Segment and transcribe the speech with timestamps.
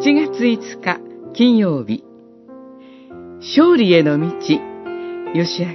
[0.00, 1.00] 7月5日
[1.34, 2.04] 金曜日
[3.40, 4.58] 勝利への道吉
[5.34, 5.74] 明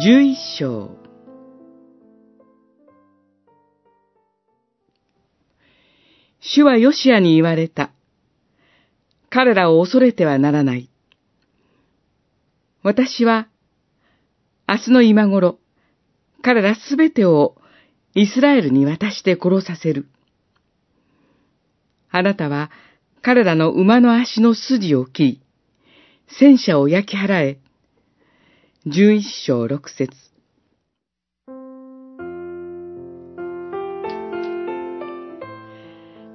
[0.00, 1.02] 11章
[6.40, 7.92] 主はヨシアに言われた。
[9.28, 10.88] 彼らを恐れてはならない。
[12.82, 13.48] 私は、
[14.66, 15.58] 明日の今頃、
[16.40, 17.56] 彼らすべてを
[18.14, 20.08] イスラエルに渡して殺させる。
[22.10, 22.70] あなたは
[23.24, 25.42] 彼らの馬の足の筋を切り、
[26.40, 27.58] 戦車を焼き払え。
[28.84, 30.12] 十一章六節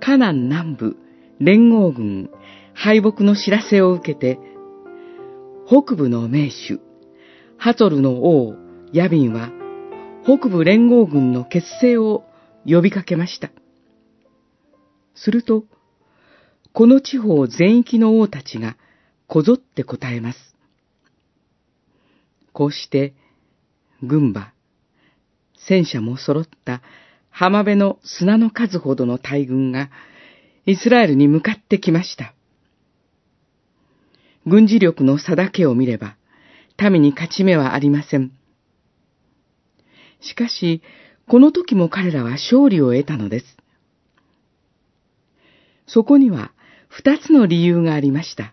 [0.00, 0.96] カナン南部
[1.38, 2.30] 連合軍
[2.72, 4.38] 敗北の知らせを受けて、
[5.66, 6.78] 北部の名手、
[7.58, 8.54] ハトルの王、
[8.94, 9.50] ヤビンは、
[10.24, 12.24] 北部連合軍の結成を
[12.64, 13.50] 呼びかけました。
[15.14, 15.64] すると、
[16.72, 18.76] この地方全域の王たちが
[19.26, 20.38] こぞって答えます。
[22.52, 23.14] こうして、
[24.02, 24.52] 軍馬、
[25.56, 26.82] 戦車も揃った
[27.30, 29.90] 浜辺の砂の数ほどの大軍が
[30.66, 32.34] イスラエルに向かってきました。
[34.46, 36.16] 軍事力の差だけを見れば、
[36.80, 38.32] 民に勝ち目はありません。
[40.20, 40.82] しかし、
[41.28, 43.56] この時も彼らは勝利を得たのです。
[45.86, 46.52] そこには
[46.90, 48.52] 二つの理由がありました。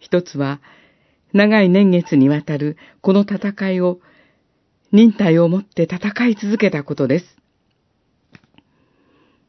[0.00, 0.60] 一つは、
[1.32, 4.00] 長い年月にわたるこの戦いを
[4.92, 7.36] 忍耐をもって戦い続けたことです。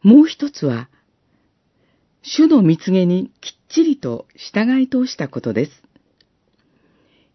[0.03, 0.87] もう一つは、
[2.21, 5.71] 主の蜜げにきっちりと従い通したことです。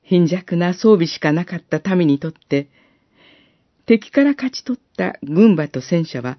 [0.03, 2.69] 貧弱な装備しかなかった民にとって、
[3.87, 6.39] 敵から勝ち取った軍馬と戦車は、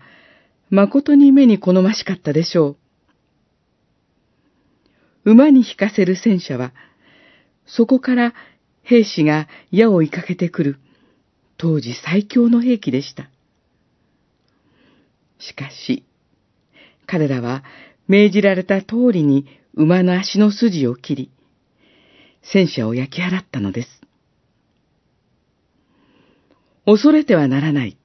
[0.70, 2.81] 誠に目に好ましかったでしょう。
[5.24, 6.74] 馬に引かせる戦車は、
[7.66, 8.34] そこから
[8.84, 10.80] 兵士が矢を追いかけてくる、
[11.58, 13.30] 当時最強の兵器でした。
[15.40, 16.06] しかし、
[17.06, 17.64] 彼らは
[18.08, 21.32] 命じられた通りに馬の足の筋を切り、
[22.42, 23.90] 戦車を焼き払ったのです。
[26.86, 27.98] 恐れてはならない、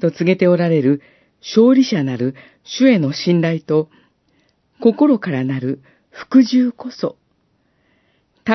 [0.00, 1.00] と告げておられる
[1.40, 3.88] 勝利者なる主への信頼と、
[4.80, 7.16] 心からなる服従こそ、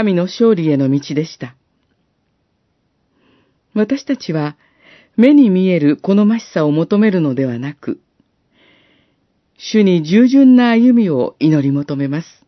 [0.04, 1.56] 民の勝利への道でした。
[3.74, 4.58] 私たちは、
[5.18, 8.00] 目に見える好ましさを求めるのではなく、
[9.58, 12.45] 主に従順な歩みを祈り求めます。